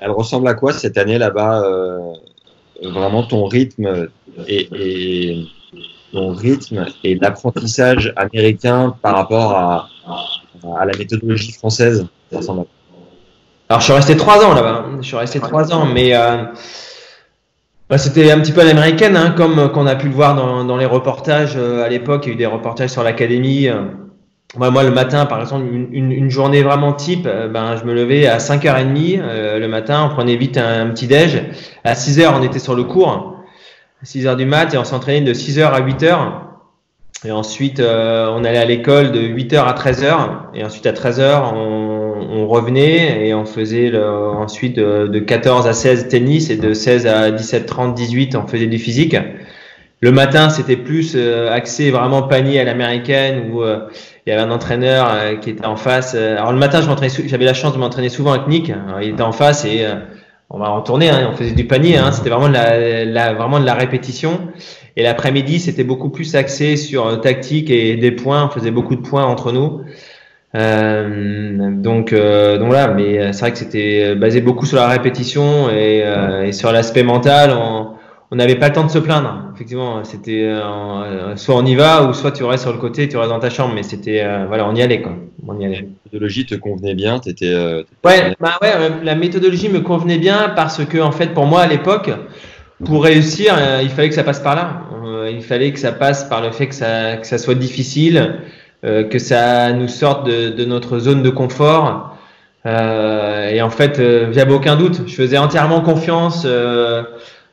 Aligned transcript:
Elle 0.00 0.10
ressemble 0.10 0.48
à 0.48 0.54
quoi 0.54 0.72
cette 0.72 0.98
année 0.98 1.18
là-bas 1.18 1.62
euh, 1.64 1.98
Vraiment 2.82 3.24
ton 3.24 3.46
rythme 3.46 4.08
et, 4.46 5.46
ton 6.12 6.32
rythme 6.32 6.86
et 7.02 7.16
l'apprentissage 7.16 8.12
américain 8.16 8.94
par 9.02 9.16
rapport 9.16 9.52
à, 9.52 9.88
la 10.84 10.96
méthodologie 10.96 11.52
française? 11.52 12.06
Alors, 12.32 13.80
je 13.80 13.84
suis 13.84 13.92
resté 13.92 14.16
trois 14.16 14.44
ans 14.44 14.54
là-bas. 14.54 14.86
Je 15.00 15.06
suis 15.06 15.16
resté 15.16 15.40
trois 15.40 15.72
ans, 15.74 15.86
mais 15.86 16.14
euh, 16.14 16.44
bah, 17.90 17.98
c'était 17.98 18.30
un 18.30 18.40
petit 18.40 18.52
peu 18.52 18.60
à 18.60 18.64
l'américaine, 18.64 19.16
hein, 19.16 19.34
comme 19.36 19.72
qu'on 19.72 19.86
a 19.86 19.96
pu 19.96 20.08
le 20.08 20.14
voir 20.14 20.34
dans, 20.36 20.76
les 20.76 20.86
reportages 20.86 21.54
euh, 21.56 21.84
à 21.84 21.88
l'époque. 21.88 22.26
Il 22.26 22.28
y 22.28 22.30
a 22.32 22.34
eu 22.34 22.38
des 22.38 22.46
reportages 22.46 22.90
sur 22.90 23.02
l'académie. 23.02 23.68
euh. 23.68 23.86
Moi, 24.56 24.70
moi, 24.70 24.82
le 24.82 24.90
matin, 24.90 25.26
par 25.26 25.42
exemple, 25.42 25.66
une, 25.70 25.88
une, 25.92 26.10
une 26.10 26.30
journée 26.30 26.62
vraiment 26.62 26.94
type, 26.94 27.26
euh, 27.26 27.48
ben, 27.48 27.76
je 27.76 27.84
me 27.84 27.92
levais 27.92 28.26
à 28.26 28.38
5h30 28.38 29.20
euh, 29.20 29.58
le 29.58 29.68
matin, 29.68 30.08
on 30.10 30.14
prenait 30.14 30.36
vite 30.36 30.56
un, 30.56 30.88
petit 30.88 31.06
déj. 31.06 31.42
À 31.84 31.92
6h, 31.92 32.32
on 32.34 32.42
était 32.42 32.58
sur 32.58 32.74
le 32.74 32.84
cours, 32.84 33.44
à 34.02 34.06
6h 34.06 34.36
du 34.36 34.46
mat, 34.46 34.72
et 34.72 34.78
on 34.78 34.84
s'entraînait 34.84 35.20
de 35.20 35.34
6h 35.34 35.64
à 35.64 35.80
8h. 35.82 36.16
Et 37.26 37.30
ensuite, 37.30 37.80
euh, 37.80 38.32
on 38.32 38.42
allait 38.42 38.58
à 38.58 38.64
l'école 38.64 39.12
de 39.12 39.20
8h 39.20 39.58
à 39.58 39.74
13h. 39.74 40.14
Et 40.54 40.64
ensuite, 40.64 40.86
à 40.86 40.92
13h, 40.92 41.52
on, 41.54 42.14
on 42.30 42.46
revenait 42.46 43.26
et 43.26 43.34
on 43.34 43.44
faisait 43.44 43.90
le, 43.90 44.08
ensuite 44.08 44.76
de, 44.76 45.08
de 45.08 45.18
14 45.18 45.66
à 45.66 45.74
16 45.74 46.08
tennis 46.08 46.48
et 46.48 46.56
de 46.56 46.72
16 46.72 47.06
à 47.06 47.30
17, 47.30 47.66
30, 47.66 47.94
18, 47.94 48.36
on 48.36 48.46
faisait 48.46 48.66
du 48.66 48.78
physique. 48.78 49.14
Le 50.00 50.12
matin, 50.12 50.48
c'était 50.48 50.76
plus 50.76 51.14
euh, 51.16 51.50
axé 51.52 51.90
vraiment 51.90 52.22
panier 52.22 52.60
à 52.60 52.64
l'américaine 52.64 53.50
où 53.50 53.62
euh, 53.62 53.80
il 54.24 54.30
y 54.30 54.32
avait 54.32 54.42
un 54.42 54.50
entraîneur 54.52 55.08
euh, 55.12 55.34
qui 55.36 55.50
était 55.50 55.66
en 55.66 55.74
face. 55.74 56.14
Euh, 56.16 56.36
alors 56.36 56.52
le 56.52 56.58
matin, 56.58 56.80
je 56.80 57.22
j'avais 57.26 57.44
la 57.44 57.54
chance 57.54 57.72
de 57.72 57.78
m'entraîner 57.78 58.08
souvent 58.08 58.32
avec 58.32 58.46
Nick. 58.46 58.72
Il 59.02 59.08
était 59.08 59.22
en 59.22 59.32
face 59.32 59.64
et 59.64 59.84
euh, 59.84 59.94
on 60.50 60.58
va 60.60 60.68
retourner. 60.68 61.10
Hein, 61.10 61.30
on 61.32 61.36
faisait 61.36 61.50
du 61.50 61.66
panier. 61.66 61.96
Hein, 61.96 62.12
c'était 62.12 62.30
vraiment 62.30 62.48
de 62.48 62.52
la, 62.54 63.04
la- 63.04 63.34
vraiment 63.34 63.58
de 63.58 63.66
la 63.66 63.74
répétition. 63.74 64.38
Et 64.96 65.02
l'après-midi, 65.02 65.58
c'était 65.58 65.84
beaucoup 65.84 66.10
plus 66.10 66.32
axé 66.36 66.76
sur 66.76 67.06
euh, 67.08 67.16
tactique 67.16 67.68
et 67.68 67.96
des 67.96 68.12
points. 68.12 68.44
On 68.46 68.50
faisait 68.50 68.70
beaucoup 68.70 68.94
de 68.94 69.02
points 69.02 69.24
entre 69.24 69.50
nous. 69.50 69.82
Donc, 70.54 72.14
donc 72.14 72.66
voilà, 72.66 72.88
mais 72.88 73.32
c'est 73.32 73.40
vrai 73.40 73.52
que 73.52 73.58
c'était 73.58 74.14
basé 74.14 74.40
beaucoup 74.40 74.64
sur 74.64 74.76
la 74.78 74.88
répétition 74.88 75.68
et, 75.70 76.02
et 76.44 76.52
sur 76.52 76.72
l'aspect 76.72 77.02
mental. 77.02 77.50
On 78.30 78.36
n'avait 78.36 78.56
pas 78.56 78.68
le 78.68 78.74
temps 78.74 78.84
de 78.84 78.90
se 78.90 78.98
plaindre. 78.98 79.50
Effectivement, 79.54 80.04
c'était 80.04 80.42
euh, 80.44 80.60
euh, 80.62 81.36
soit 81.36 81.54
on 81.56 81.64
y 81.64 81.74
va 81.74 82.04
ou 82.04 82.12
soit 82.12 82.32
tu 82.32 82.44
restes 82.44 82.64
sur 82.64 82.72
le 82.72 82.78
côté, 82.78 83.08
tu 83.08 83.16
restes 83.16 83.30
dans 83.30 83.40
ta 83.40 83.50
chambre. 83.50 83.74
Mais 83.74 83.82
c'était 83.82 84.22
euh, 84.22 84.44
voilà, 84.46 84.66
on 84.68 84.74
y 84.74 84.82
allait 84.82 85.00
quoi. 85.02 85.12
On 85.46 85.58
y 85.58 85.64
La 85.64 85.66
allait. 85.66 85.88
méthodologie 86.04 86.44
te 86.46 86.54
convenait 86.54 86.94
bien 86.94 87.18
T'étais 87.20 87.46
euh, 87.54 87.82
Ouais, 88.04 88.34
bah 88.40 88.58
ouais, 88.62 88.72
euh, 88.76 88.90
la 89.02 89.14
méthodologie 89.14 89.68
me 89.70 89.80
convenait 89.80 90.18
bien 90.18 90.52
parce 90.54 90.84
que 90.84 90.98
en 90.98 91.12
fait, 91.12 91.28
pour 91.34 91.46
moi 91.46 91.62
à 91.62 91.66
l'époque, 91.66 92.10
pour 92.84 93.02
réussir, 93.04 93.54
euh, 93.58 93.80
il 93.82 93.88
fallait 93.90 94.08
que 94.10 94.14
ça 94.14 94.24
passe 94.24 94.40
par 94.40 94.54
là. 94.54 94.82
Il 95.30 95.42
fallait 95.42 95.72
que 95.72 95.78
ça 95.78 95.92
passe 95.92 96.24
par 96.24 96.40
le 96.42 96.52
fait 96.52 96.68
que 96.68 96.74
ça, 96.74 97.16
que 97.16 97.26
ça 97.26 97.38
soit 97.38 97.54
difficile, 97.56 98.36
euh, 98.84 99.04
que 99.04 99.18
ça 99.18 99.72
nous 99.72 99.88
sorte 99.88 100.26
de, 100.26 100.50
de 100.50 100.64
notre 100.64 100.98
zone 100.98 101.22
de 101.22 101.30
confort. 101.30 102.16
Euh, 102.66 103.48
et 103.50 103.60
en 103.62 103.70
fait, 103.70 103.98
euh, 103.98 104.32
j'avais 104.32 104.52
aucun 104.52 104.76
doute. 104.76 105.02
Je 105.06 105.14
faisais 105.14 105.38
entièrement 105.38 105.80
confiance, 105.80 106.42
euh, 106.46 107.02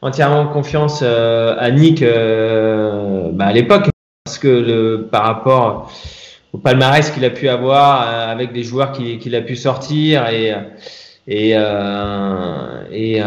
entièrement 0.06 0.48
confiance 0.48 1.00
euh, 1.02 1.56
à 1.58 1.72
Nick 1.72 2.04
euh, 2.04 3.32
bah, 3.34 3.46
à 3.48 3.54
l'époque, 3.54 3.90
parce 4.24 4.38
que 4.38 4.48
le, 4.48 5.08
par 5.12 5.24
rapport 5.24 5.92
au 6.54 6.60
palmarès 6.60 7.10
qu'il 7.10 7.26
a 7.26 7.32
pu 7.32 7.50
avoir 7.50 8.08
euh, 8.08 8.32
avec 8.32 8.54
des 8.54 8.64
joueurs 8.64 8.92
qu'il 8.92 9.36
a 9.36 9.42
pu 9.42 9.56
sortir 9.56 10.30
et 10.30 10.54
et 11.28 11.54
et 12.92 13.22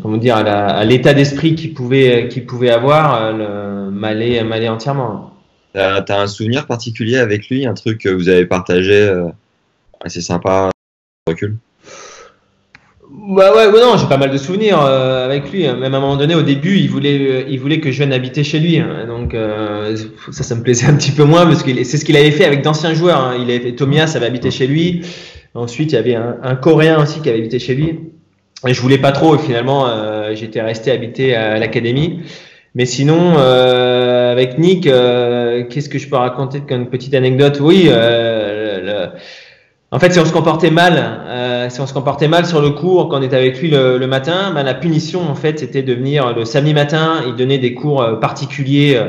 comment 0.00 0.16
dire 0.16 0.36
à 0.36 0.84
l'état 0.84 1.12
d'esprit 1.12 1.56
qu'il 1.56 1.74
pouvait 1.74 2.28
qu'il 2.28 2.46
pouvait 2.46 2.70
avoir 2.70 3.34
m'allait 3.90 4.44
m'allait 4.44 4.68
entièrement. 4.68 5.32
T'as 5.72 6.04
as 6.08 6.20
un 6.20 6.28
souvenir 6.28 6.68
particulier 6.68 7.18
avec 7.18 7.48
lui, 7.48 7.66
un 7.66 7.74
truc 7.74 8.02
que 8.02 8.08
vous 8.08 8.28
avez 8.28 8.46
partagé 8.46 9.12
assez 10.04 10.20
sympa, 10.20 10.70
recul? 11.28 11.56
Bah 13.28 13.52
ouais, 13.56 13.66
ouais, 13.66 13.80
non, 13.80 13.96
j'ai 13.96 14.06
pas 14.06 14.18
mal 14.18 14.30
de 14.30 14.36
souvenirs 14.36 14.80
euh, 14.80 15.24
avec 15.24 15.50
lui. 15.50 15.62
Même 15.64 15.82
à 15.94 15.96
un 15.96 16.00
moment 16.00 16.16
donné, 16.16 16.34
au 16.36 16.42
début, 16.42 16.76
il 16.76 16.88
voulait, 16.88 17.18
euh, 17.18 17.44
il 17.48 17.58
voulait 17.58 17.80
que 17.80 17.90
je 17.90 17.96
vienne 17.98 18.12
habiter 18.12 18.44
chez 18.44 18.60
lui. 18.60 18.78
hein. 18.78 19.04
Donc 19.08 19.34
euh, 19.34 19.96
ça, 20.30 20.44
ça 20.44 20.54
me 20.54 20.62
plaisait 20.62 20.86
un 20.90 20.94
petit 20.94 21.10
peu 21.10 21.24
moins 21.24 21.44
parce 21.46 21.62
que 21.64 21.72
c'est 21.84 21.96
ce 21.96 22.04
qu'il 22.04 22.16
avait 22.16 22.30
fait 22.30 22.44
avec 22.44 22.62
d'anciens 22.62 22.94
joueurs. 22.94 23.20
hein. 23.20 23.34
Il 23.40 23.50
avait 23.50 23.58
fait, 23.60 23.72
Tomias 23.72 24.12
avait 24.14 24.26
habité 24.26 24.50
chez 24.52 24.66
lui. 24.68 25.00
Ensuite, 25.54 25.90
il 25.92 25.94
y 25.96 25.98
avait 25.98 26.14
un, 26.14 26.36
un 26.42 26.54
Coréen 26.54 27.02
aussi 27.02 27.20
qui 27.20 27.28
avait 27.28 27.38
habité 27.38 27.58
chez 27.58 27.74
lui. 27.74 27.98
Et 28.66 28.74
je 28.74 28.80
voulais 28.80 28.98
pas 28.98 29.12
trop. 29.12 29.34
Et 29.34 29.38
finalement, 29.38 29.86
euh, 29.88 30.34
j'étais 30.36 30.60
resté 30.60 30.92
habité 30.92 31.34
à 31.34 31.58
l'académie. 31.58 32.20
Mais 32.76 32.84
sinon, 32.86 33.34
euh, 33.38 34.30
avec 34.30 34.58
Nick, 34.58 34.82
qu'est-ce 34.84 35.88
que 35.88 35.98
je 35.98 36.08
peux 36.08 36.16
raconter 36.16 36.60
comme 36.68 36.90
petite 36.90 37.14
anecdote? 37.14 37.58
Oui, 37.60 37.88
le- 37.90 39.08
en 39.96 39.98
fait, 39.98 40.12
si 40.12 40.20
on 40.20 40.26
se 40.26 40.32
comportait 40.32 40.70
mal, 40.70 41.22
euh, 41.26 41.70
si 41.70 41.80
on 41.80 41.86
se 41.86 41.94
comportait 41.94 42.28
mal 42.28 42.44
sur 42.44 42.60
le 42.60 42.68
cours 42.68 43.08
quand 43.08 43.18
on 43.18 43.22
était 43.22 43.34
avec 43.34 43.58
lui 43.62 43.70
le, 43.70 43.96
le 43.96 44.06
matin, 44.06 44.52
ben, 44.54 44.62
la 44.62 44.74
punition 44.74 45.22
en 45.22 45.34
fait 45.34 45.58
c'était 45.58 45.82
de 45.82 45.94
venir 45.94 46.34
le 46.36 46.44
samedi 46.44 46.74
matin. 46.74 47.22
Il 47.26 47.34
donnait 47.34 47.56
des 47.56 47.72
cours 47.72 48.02
euh, 48.02 48.16
particuliers 48.16 49.00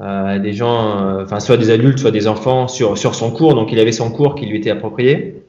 euh, 0.00 0.36
à 0.36 0.38
des 0.38 0.52
gens, 0.52 1.00
euh, 1.00 1.24
enfin 1.24 1.40
soit 1.40 1.56
des 1.56 1.72
adultes, 1.72 1.98
soit 1.98 2.12
des 2.12 2.28
enfants 2.28 2.68
sur 2.68 2.96
sur 2.96 3.16
son 3.16 3.32
cours. 3.32 3.56
Donc 3.56 3.72
il 3.72 3.80
avait 3.80 3.90
son 3.90 4.12
cours 4.12 4.36
qui 4.36 4.46
lui 4.46 4.58
était 4.58 4.70
approprié. 4.70 5.42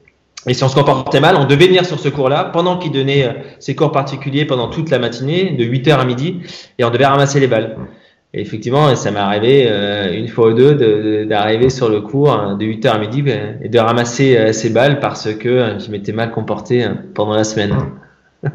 Et 0.48 0.52
si 0.54 0.64
on 0.64 0.68
se 0.68 0.74
comportait 0.74 1.20
mal, 1.20 1.36
on 1.36 1.44
devait 1.44 1.68
venir 1.68 1.86
sur 1.86 2.00
ce 2.00 2.08
cours-là 2.08 2.42
pendant 2.42 2.76
qu'il 2.76 2.90
donnait 2.90 3.36
ses 3.60 3.76
cours 3.76 3.92
particuliers 3.92 4.46
pendant 4.46 4.66
toute 4.66 4.90
la 4.90 4.98
matinée, 4.98 5.52
de 5.52 5.64
8h 5.64 5.92
à 5.92 6.04
midi, 6.04 6.40
et 6.80 6.84
on 6.84 6.90
devait 6.90 7.06
ramasser 7.06 7.38
les 7.38 7.46
balles. 7.46 7.76
Et 8.34 8.40
effectivement, 8.40 8.94
ça 8.96 9.10
m'est 9.10 9.18
arrivé 9.18 9.66
euh, 9.68 10.12
une 10.16 10.26
fois 10.28 10.48
ou 10.48 10.54
deux 10.54 10.74
de- 10.74 10.78
de- 11.20 11.24
d'arriver 11.24 11.68
sur 11.68 11.90
le 11.90 12.00
cours 12.00 12.32
hein, 12.32 12.56
de 12.58 12.64
8h 12.64 12.88
à 12.88 12.98
midi 12.98 13.20
ben, 13.22 13.58
et 13.62 13.68
de 13.68 13.78
ramasser 13.78 14.36
euh, 14.38 14.52
ces 14.52 14.70
balles 14.70 15.00
parce 15.00 15.34
que 15.34 15.48
euh, 15.48 15.78
je 15.78 15.90
m'étais 15.90 16.12
mal 16.12 16.30
comporté 16.30 16.82
euh, 16.84 16.88
pendant 17.14 17.34
la 17.34 17.44
semaine. 17.44 17.74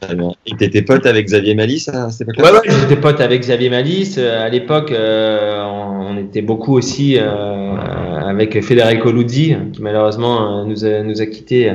Très 0.00 0.14
bien. 0.14 0.30
Et 0.46 0.54
t'étais 0.56 0.82
pote 0.82 1.06
avec 1.06 1.26
Xavier 1.26 1.54
Malice 1.54 1.90
cette 2.10 2.28
époque-là 2.28 2.52
Ouais, 2.52 2.58
ouais, 2.68 2.74
j'étais 2.80 3.00
pote 3.00 3.20
avec 3.20 3.40
Xavier 3.40 3.70
Malice. 3.70 4.16
Euh, 4.18 4.44
À 4.44 4.48
l'époque, 4.50 4.92
euh, 4.92 5.62
on, 5.64 6.14
on 6.14 6.18
était 6.18 6.42
beaucoup 6.42 6.76
aussi 6.76 7.16
euh, 7.18 7.74
avec 7.74 8.62
Federico 8.62 9.10
Luzzi, 9.10 9.56
qui 9.72 9.82
malheureusement 9.82 10.60
euh, 10.60 10.64
nous 10.64 10.84
a, 10.84 11.02
nous 11.02 11.20
a 11.22 11.26
quittés 11.26 11.70
euh, 11.70 11.74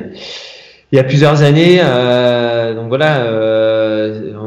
il 0.91 0.97
y 0.97 0.99
a 0.99 1.03
plusieurs 1.03 1.41
années. 1.41 1.79
Euh, 1.83 2.75
donc 2.75 2.89
voilà, 2.89 3.21
euh, 3.23 3.70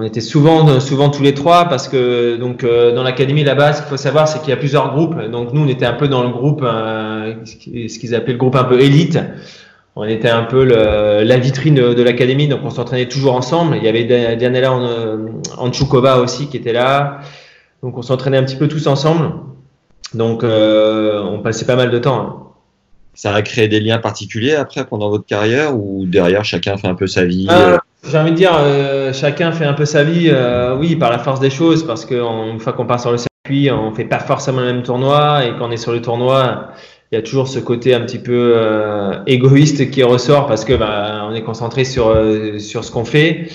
était 0.04 0.20
souvent, 0.20 0.78
souvent 0.80 1.10
tous 1.10 1.22
les 1.22 1.34
trois 1.34 1.64
parce 1.66 1.88
que 1.88 2.36
donc 2.36 2.62
euh, 2.64 2.94
dans 2.94 3.02
l'académie 3.02 3.44
là-bas, 3.44 3.72
ce 3.72 3.80
qu'il 3.82 3.88
faut 3.90 3.96
savoir, 3.96 4.28
c'est 4.28 4.40
qu'il 4.40 4.50
y 4.50 4.52
a 4.52 4.56
plusieurs 4.56 4.92
groupes. 4.94 5.18
Donc 5.30 5.52
nous, 5.52 5.62
on 5.62 5.68
était 5.68 5.86
un 5.86 5.94
peu 5.94 6.08
dans 6.08 6.22
le 6.22 6.28
groupe, 6.30 6.62
euh, 6.64 7.34
ce 7.44 7.98
qu'ils 7.98 8.14
appelaient 8.14 8.32
le 8.34 8.38
groupe 8.38 8.56
un 8.56 8.64
peu 8.64 8.80
élite. 8.80 9.18
On 9.96 10.04
était 10.04 10.28
un 10.30 10.42
peu 10.42 10.64
le, 10.64 11.22
la 11.22 11.36
vitrine 11.36 11.76
de, 11.76 11.94
de 11.94 12.02
l'académie, 12.02 12.48
donc 12.48 12.60
on 12.64 12.70
s'entraînait 12.70 13.06
toujours 13.08 13.34
ensemble. 13.34 13.76
Il 13.76 13.84
y 13.84 13.88
avait 13.88 14.04
Da- 14.04 14.34
Dianella 14.34 14.72
An- 14.72 15.40
Anchukova 15.58 16.18
aussi 16.18 16.48
qui 16.48 16.56
était 16.56 16.72
là, 16.72 17.20
donc 17.82 17.96
on 17.96 18.02
s'entraînait 18.02 18.38
un 18.38 18.42
petit 18.44 18.56
peu 18.56 18.66
tous 18.68 18.86
ensemble. 18.88 19.30
Donc 20.12 20.42
euh, 20.44 21.22
on 21.22 21.38
passait 21.40 21.64
pas 21.66 21.76
mal 21.76 21.90
de 21.90 21.98
temps. 21.98 22.20
hein. 22.20 22.36
Ça 23.16 23.32
a 23.32 23.42
créé 23.42 23.68
des 23.68 23.78
liens 23.78 23.98
particuliers 23.98 24.56
après 24.56 24.84
pendant 24.84 25.08
votre 25.08 25.24
carrière 25.26 25.76
ou 25.76 26.04
derrière 26.04 26.44
chacun 26.44 26.76
fait 26.76 26.88
un 26.88 26.96
peu 26.96 27.06
sa 27.06 27.24
vie 27.24 27.46
Euh, 27.48 27.78
J'ai 28.06 28.18
envie 28.18 28.32
de 28.32 28.36
dire, 28.36 28.52
euh, 28.54 29.12
chacun 29.12 29.50
fait 29.52 29.64
un 29.64 29.72
peu 29.72 29.86
sa 29.86 30.04
vie, 30.04 30.28
euh, 30.30 30.76
oui, 30.76 30.96
par 30.96 31.10
la 31.10 31.18
force 31.18 31.40
des 31.40 31.50
choses, 31.50 31.86
parce 31.86 32.04
qu'une 32.04 32.58
fois 32.60 32.72
qu'on 32.74 32.86
part 32.86 33.00
sur 33.00 33.12
le 33.12 33.18
circuit, 33.18 33.70
on 33.70 33.92
fait 33.92 34.04
pas 34.04 34.18
forcément 34.18 34.60
le 34.60 34.66
même 34.66 34.82
tournoi, 34.82 35.44
et 35.44 35.50
quand 35.58 35.68
on 35.68 35.70
est 35.70 35.78
sur 35.78 35.92
le 35.92 36.02
tournoi, 36.02 36.68
il 37.10 37.14
y 37.14 37.18
a 37.18 37.22
toujours 37.22 37.48
ce 37.48 37.58
côté 37.58 37.94
un 37.94 38.00
petit 38.00 38.18
peu 38.18 38.52
euh, 38.56 39.12
égoïste 39.26 39.90
qui 39.90 40.02
ressort, 40.02 40.46
parce 40.46 40.64
que 40.64 40.74
bah, 40.74 41.26
on 41.30 41.34
est 41.34 41.42
concentré 41.42 41.84
sur 41.84 42.08
euh, 42.08 42.58
sur 42.58 42.84
ce 42.84 42.90
qu'on 42.90 43.04
fait. 43.04 43.48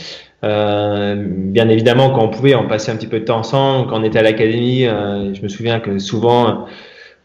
Euh, 0.44 1.16
bien 1.18 1.68
évidemment, 1.70 2.12
quand 2.12 2.24
on 2.24 2.30
pouvait, 2.30 2.56
on 2.56 2.68
passait 2.68 2.92
un 2.92 2.96
petit 2.96 3.08
peu 3.08 3.20
de 3.20 3.26
temps 3.26 3.40
ensemble. 3.40 3.90
Quand 3.90 4.00
on 4.00 4.04
était 4.04 4.20
à 4.20 4.24
l'académie, 4.24 4.86
euh, 4.86 5.34
je 5.34 5.42
me 5.42 5.50
souviens 5.50 5.80
que 5.80 6.00
souvent, 6.00 6.66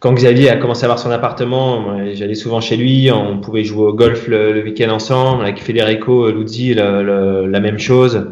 quand 0.05 0.12
Xavier 0.12 0.51
a 0.51 0.56
commencé 0.56 0.83
à 0.83 0.85
avoir 0.85 0.99
son 0.99 1.11
appartement, 1.11 1.97
j'allais 2.12 2.35
souvent 2.35 2.61
chez 2.61 2.77
lui, 2.77 3.11
on 3.11 3.39
pouvait 3.39 3.65
jouer 3.65 3.87
au 3.87 3.95
golf 3.95 4.29
le, 4.29 4.62
week-end 4.62 4.91
ensemble, 4.91 5.43
avec 5.45 5.62
Federico 5.62 6.31
Luzzi, 6.31 6.75
la 6.75 7.61
même 7.61 7.79
chose. 7.79 8.27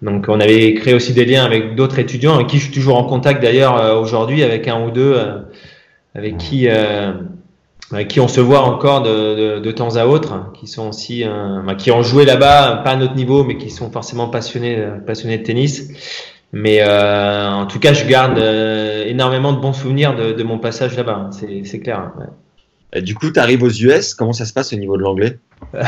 Donc 0.00 0.26
on 0.28 0.38
avait 0.38 0.74
créé 0.74 0.94
aussi 0.94 1.12
des 1.12 1.24
liens 1.24 1.44
avec 1.44 1.74
d'autres 1.74 1.98
étudiants 1.98 2.36
avec 2.36 2.46
qui 2.46 2.58
je 2.58 2.66
suis 2.66 2.72
toujours 2.72 2.96
en 2.98 3.02
contact 3.02 3.42
d'ailleurs 3.42 3.76
euh, 3.76 4.00
aujourd'hui, 4.00 4.44
avec 4.44 4.68
un 4.68 4.86
ou 4.86 4.92
deux 4.92 5.14
euh, 5.16 5.40
avec 6.14 6.36
qui 6.36 6.68
euh, 6.68 7.10
avec 7.90 8.06
qui 8.06 8.20
on 8.20 8.28
se 8.28 8.40
voit 8.40 8.60
encore 8.60 9.02
de, 9.02 9.72
temps 9.72 9.96
à 9.96 10.06
autre, 10.06 10.52
qui 10.54 10.68
sont 10.68 10.90
aussi 10.90 11.24
qui 11.78 11.90
ont 11.90 12.02
joué 12.04 12.26
là-bas, 12.26 12.82
pas 12.84 12.90
à 12.90 12.96
notre 12.96 13.16
niveau, 13.16 13.42
mais 13.42 13.56
qui 13.56 13.70
sont 13.70 13.90
forcément 13.90 14.28
passionnés 14.28 14.86
passionnés 15.04 15.38
de 15.38 15.42
tennis. 15.42 15.88
Mais 16.52 16.78
euh, 16.80 17.50
en 17.50 17.66
tout 17.66 17.78
cas, 17.78 17.92
je 17.92 18.06
garde 18.06 18.38
euh, 18.38 19.04
énormément 19.06 19.52
de 19.52 19.60
bons 19.60 19.74
souvenirs 19.74 20.16
de, 20.16 20.32
de 20.32 20.42
mon 20.42 20.58
passage 20.58 20.96
là-bas. 20.96 21.28
Hein. 21.28 21.62
C'est 21.64 21.80
clair. 21.80 21.98
Hein, 21.98 22.12
ouais. 22.94 23.02
Du 23.02 23.14
coup, 23.14 23.30
tu 23.30 23.38
arrives 23.38 23.62
aux 23.62 23.70
US. 23.70 24.14
Comment 24.14 24.32
ça 24.32 24.46
se 24.46 24.52
passe 24.52 24.72
au 24.72 24.76
niveau 24.76 24.96
de 24.96 25.02
l'anglais? 25.02 25.38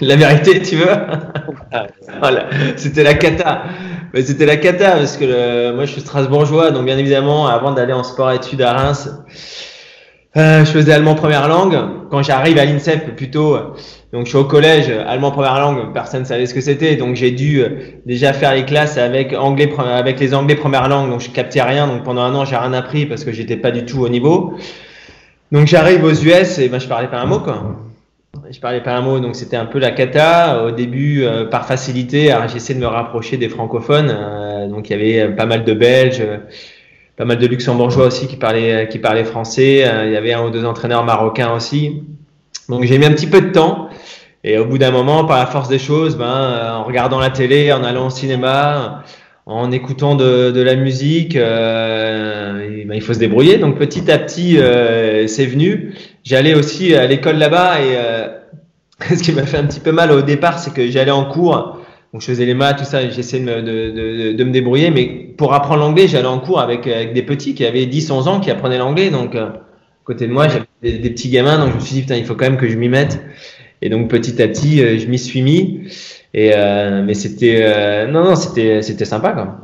La 0.00 0.16
vérité, 0.16 0.62
tu 0.62 0.76
veux? 0.76 0.86
Voilà. 2.20 2.46
C'était 2.76 3.02
la 3.02 3.14
cata. 3.14 3.64
Mais 4.14 4.22
c'était 4.22 4.46
la 4.46 4.56
cata 4.56 4.92
parce 4.92 5.16
que 5.16 5.24
le, 5.24 5.74
moi, 5.74 5.84
je 5.84 5.92
suis 5.92 6.00
strasbourgeois, 6.00 6.70
donc 6.70 6.86
bien 6.86 6.98
évidemment, 6.98 7.46
avant 7.46 7.72
d'aller 7.72 7.92
en 7.92 8.02
sport-études 8.02 8.62
à 8.62 8.72
Reims, 8.72 9.10
euh, 10.36 10.64
je 10.64 10.70
faisais 10.70 10.92
allemand 10.92 11.16
première 11.16 11.48
langue. 11.48 11.76
Quand 12.10 12.22
j'arrive 12.22 12.58
à 12.58 12.64
l'INSEP, 12.64 13.16
plutôt, 13.16 13.56
donc 14.12 14.26
je 14.26 14.28
suis 14.28 14.38
au 14.38 14.44
collège, 14.44 14.88
allemand 14.88 15.32
première 15.32 15.58
langue, 15.58 15.92
personne 15.92 16.20
ne 16.20 16.26
savait 16.26 16.46
ce 16.46 16.54
que 16.54 16.60
c'était, 16.60 16.94
donc 16.94 17.16
j'ai 17.16 17.32
dû 17.32 17.60
euh, 17.60 17.68
déjà 18.06 18.32
faire 18.32 18.54
les 18.54 18.64
classes 18.64 18.96
avec 18.96 19.32
anglais, 19.32 19.68
avec 19.78 20.20
les 20.20 20.32
anglais 20.32 20.54
première 20.54 20.88
langue, 20.88 21.10
donc 21.10 21.20
je 21.20 21.30
captais 21.30 21.62
rien. 21.62 21.88
Donc 21.88 22.04
pendant 22.04 22.22
un 22.22 22.34
an, 22.34 22.44
j'ai 22.44 22.56
rien 22.56 22.72
appris 22.72 23.06
parce 23.06 23.24
que 23.24 23.32
j'étais 23.32 23.56
pas 23.56 23.72
du 23.72 23.84
tout 23.84 24.02
au 24.02 24.08
niveau. 24.08 24.54
Donc 25.50 25.66
j'arrive 25.66 26.04
aux 26.04 26.12
US 26.12 26.58
et 26.58 26.68
ben 26.68 26.78
je 26.78 26.86
parlais 26.86 27.08
pas 27.08 27.18
un 27.18 27.26
mot 27.26 27.40
quoi. 27.40 27.76
Je 28.52 28.60
parlais 28.60 28.80
pas 28.80 28.94
un 28.94 29.00
mot, 29.00 29.18
donc 29.18 29.34
c'était 29.34 29.56
un 29.56 29.66
peu 29.66 29.80
la 29.80 29.90
cata. 29.90 30.64
Au 30.64 30.70
début, 30.70 31.24
euh, 31.24 31.46
par 31.46 31.66
facilité, 31.66 32.32
j'essayais 32.52 32.78
de 32.78 32.84
me 32.84 32.88
rapprocher 32.88 33.36
des 33.36 33.48
francophones. 33.48 34.68
donc 34.70 34.90
il 34.90 34.92
y 34.96 35.18
avait 35.18 35.34
pas 35.34 35.46
mal 35.46 35.64
de 35.64 35.72
Belges 35.72 36.22
pas 37.20 37.26
mal 37.26 37.36
de 37.36 37.46
luxembourgeois 37.46 38.06
aussi 38.06 38.28
qui 38.28 38.36
parlaient, 38.36 38.88
qui 38.88 38.98
parlaient 38.98 39.24
français. 39.24 39.84
Euh, 39.84 40.06
il 40.06 40.12
y 40.12 40.16
avait 40.16 40.32
un 40.32 40.42
ou 40.42 40.48
deux 40.48 40.64
entraîneurs 40.64 41.04
marocains 41.04 41.52
aussi. 41.52 42.02
Donc 42.70 42.84
j'ai 42.84 42.96
mis 42.96 43.04
un 43.04 43.12
petit 43.12 43.26
peu 43.26 43.42
de 43.42 43.50
temps. 43.50 43.90
Et 44.42 44.56
au 44.56 44.64
bout 44.64 44.78
d'un 44.78 44.90
moment, 44.90 45.26
par 45.26 45.36
la 45.36 45.44
force 45.44 45.68
des 45.68 45.78
choses, 45.78 46.16
ben, 46.16 46.24
euh, 46.24 46.72
en 46.76 46.82
regardant 46.82 47.20
la 47.20 47.28
télé, 47.28 47.74
en 47.74 47.84
allant 47.84 48.06
au 48.06 48.10
cinéma, 48.10 49.04
en 49.44 49.70
écoutant 49.70 50.14
de, 50.14 50.62
la 50.62 50.76
musique, 50.76 51.36
euh, 51.36 52.86
ben, 52.86 52.94
il 52.94 53.02
faut 53.02 53.12
se 53.12 53.18
débrouiller. 53.18 53.58
Donc 53.58 53.76
petit 53.76 54.10
à 54.10 54.16
petit, 54.16 54.56
c'est 55.28 55.44
venu. 55.44 55.92
J'allais 56.24 56.54
aussi 56.54 56.94
à 56.94 57.06
l'école 57.06 57.36
là-bas 57.36 57.82
et 57.82 57.98
ce 59.14 59.22
qui 59.22 59.32
m'a 59.32 59.44
fait 59.44 59.58
un 59.58 59.66
petit 59.66 59.80
peu 59.80 59.92
mal 59.92 60.10
au 60.10 60.22
départ, 60.22 60.58
c'est 60.58 60.72
que 60.72 60.90
j'allais 60.90 61.10
en 61.10 61.26
cours 61.26 61.79
donc 62.12 62.22
je 62.22 62.26
faisais 62.26 62.44
les 62.44 62.54
maths, 62.54 62.78
tout 62.78 62.84
ça, 62.84 63.08
j'essayais 63.08 63.44
de, 63.44 63.60
de, 63.60 64.32
de, 64.32 64.44
me 64.44 64.50
débrouiller. 64.50 64.90
Mais 64.90 65.06
pour 65.06 65.54
apprendre 65.54 65.80
l'anglais, 65.80 66.08
j'allais 66.08 66.26
en 66.26 66.40
cours 66.40 66.60
avec, 66.60 66.86
avec, 66.86 67.12
des 67.12 67.22
petits 67.22 67.54
qui 67.54 67.64
avaient 67.64 67.86
10-11 67.86 68.28
ans 68.28 68.40
qui 68.40 68.50
apprenaient 68.50 68.78
l'anglais. 68.78 69.10
Donc 69.10 69.36
euh, 69.36 69.50
côté 70.02 70.26
de 70.26 70.32
moi, 70.32 70.48
j'avais 70.48 70.98
des, 70.98 71.10
petits 71.10 71.30
gamins. 71.30 71.58
Donc 71.58 71.70
je 71.70 71.74
me 71.76 71.80
suis 71.80 71.94
dit, 71.94 72.00
putain, 72.00 72.16
il 72.16 72.24
faut 72.24 72.34
quand 72.34 72.46
même 72.46 72.56
que 72.56 72.68
je 72.68 72.76
m'y 72.76 72.88
mette. 72.88 73.20
Et 73.82 73.88
donc 73.88 74.08
petit 74.08 74.42
à 74.42 74.48
petit, 74.48 74.82
euh, 74.82 74.98
je 74.98 75.06
m'y 75.06 75.18
suis 75.18 75.42
mis. 75.42 75.88
Et 76.34 76.52
euh, 76.54 77.02
mais 77.04 77.14
c'était 77.14 77.60
euh, 77.62 78.06
non 78.06 78.24
non 78.24 78.36
c'était 78.36 78.82
c'était 78.82 79.04
sympa 79.04 79.32
quand 79.32 79.44
même. 79.44 79.54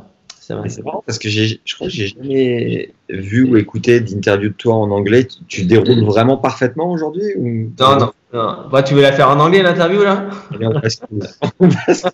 C'est 0.47 0.83
marrant 0.83 1.03
parce 1.05 1.19
que 1.19 1.29
je 1.29 1.57
crois 1.75 1.87
que 1.87 1.93
j'ai 1.93 2.07
jamais 2.07 2.93
vu 3.09 3.43
ou 3.43 3.57
écouté 3.57 3.99
d'interview 3.99 4.49
de 4.49 4.53
toi 4.53 4.75
en 4.75 4.89
anglais. 4.91 5.27
Tu, 5.47 5.65
déroules 5.65 6.05
vraiment 6.05 6.37
parfaitement 6.37 6.89
aujourd'hui 6.91 7.35
ou... 7.37 7.71
Non, 7.79 7.99
non, 7.99 8.11
non. 8.33 8.55
Bah, 8.71 8.83
tu 8.83 8.93
veux 8.93 9.01
la 9.01 9.11
faire 9.11 9.29
en 9.29 9.39
anglais 9.39 9.61
l'interview 9.61 10.03
là? 10.03 10.29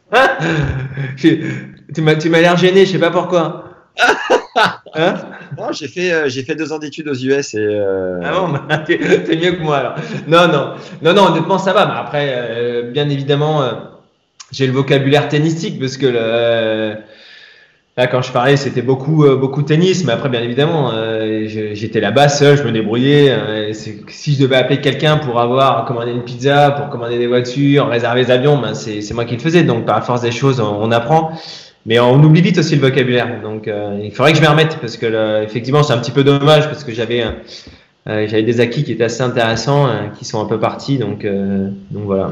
Tu 1.94 2.02
m'as, 2.02 2.16
tu 2.16 2.30
m'as 2.30 2.42
l'air 2.42 2.58
gêné, 2.58 2.86
je 2.86 2.94
sais 2.94 3.00
pas 3.00 3.12
pourquoi. 3.12 3.66
hein? 4.96 5.16
Non, 5.58 5.72
j'ai 5.72 5.88
fait, 5.88 6.12
euh, 6.12 6.30
j'ai 6.30 6.44
fait 6.44 6.56
deux 6.56 6.74
ans 6.74 6.80
d'études 6.80 7.08
aux 7.08 7.14
US 7.14 7.54
et. 7.54 7.60
Euh... 7.60 8.20
Ah 8.24 8.32
bon, 8.34 8.50
bah, 8.50 8.78
t'es, 8.80 8.98
mieux 8.98 9.52
que 9.52 9.62
moi 9.62 9.78
alors. 9.78 9.96
Non, 10.28 10.48
non, 10.48 10.74
non, 11.02 11.14
non, 11.14 11.32
honnêtement 11.32 11.60
ça 11.60 11.74
va. 11.74 11.86
Mais 11.86 11.94
après, 11.94 12.34
euh, 12.34 12.92
bien 12.92 13.10
évidemment, 13.10 13.62
euh, 13.62 13.74
j'ai 14.52 14.66
le 14.66 14.74
vocabulaire 14.74 15.28
tennistique 15.30 15.80
parce 15.80 15.98
que 15.98 16.08
le 16.08 16.96
Là, 17.96 18.08
quand 18.08 18.24
je 18.24 18.32
parlais, 18.32 18.58
c'était 18.58 18.82
beaucoup, 18.82 19.24
euh, 19.24 19.36
beaucoup 19.36 19.62
de 19.62 19.68
tennis, 19.68 20.04
mais 20.04 20.14
après, 20.14 20.28
bien 20.28 20.42
évidemment, 20.42 20.90
euh, 20.92 21.44
j'étais 21.46 22.00
là-bas 22.00 22.28
seul, 22.28 22.58
je 22.58 22.64
me 22.64 22.72
débrouillais. 22.72 23.30
Euh, 23.30 23.72
si 23.72 24.34
je 24.34 24.42
devais 24.42 24.56
appeler 24.56 24.82
quelqu'un 24.82 25.18
pour 25.18 25.40
avoir 25.40 25.86
commandé 25.86 26.10
une 26.10 26.24
pizza, 26.24 26.72
pour 26.72 26.90
commander 26.90 27.20
des 27.20 27.28
voitures, 27.28 27.88
réserver 27.88 28.26
des 28.26 28.32
avions, 28.32 28.58
ben 28.58 28.74
c'est 28.74 29.14
moi 29.14 29.26
qui 29.26 29.36
le 29.36 29.42
faisais. 29.42 29.62
Donc, 29.62 29.86
par 29.86 30.04
force 30.04 30.22
des 30.22 30.32
choses, 30.32 30.60
on, 30.60 30.92
apprend. 30.92 31.34
Mais 31.86 32.00
on 32.00 32.16
oublie 32.24 32.42
vite 32.42 32.58
aussi 32.58 32.76
le 32.76 32.82
vocabulaire. 32.82 33.42
Donc, 33.44 33.70
il 34.02 34.12
faudrait 34.12 34.32
que 34.32 34.38
je 34.38 34.42
m'y 34.42 34.48
remette 34.48 34.80
parce 34.82 34.98
que, 34.98 35.44
effectivement, 35.44 35.84
c'est 35.84 35.94
un 35.94 36.00
petit 36.00 36.12
peu 36.12 36.24
dommage 36.24 36.66
parce 36.68 36.84
que 36.84 36.94
j'avais 36.94 37.24
j'avais 38.08 38.44
des 38.44 38.60
acquis 38.60 38.84
qui 38.84 38.94
étaient 38.94 39.04
assez 39.04 39.22
intéressants, 39.22 39.88
qui 40.18 40.26
sont 40.26 40.42
un 40.42 40.46
peu 40.46 40.60
partis. 40.60 40.98
Donc, 40.98 41.28
donc 41.92 42.06
voilà. 42.06 42.32